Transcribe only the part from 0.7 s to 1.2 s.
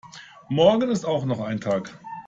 ist